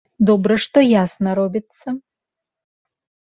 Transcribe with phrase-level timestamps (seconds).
[0.27, 1.87] Добра, што ясна робіцца.